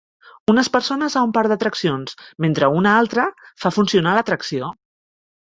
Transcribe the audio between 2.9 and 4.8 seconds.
altra fa funcionar l'atracció.